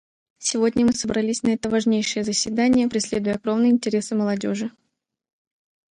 [0.39, 4.71] Сегодня мы собрались на это важнейшее заседание, преследуя кровные интересы молодежи.